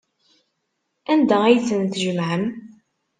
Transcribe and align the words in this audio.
Anda 1.11 1.37
ay 1.43 1.57
ten-tjemɛem? 1.67 2.43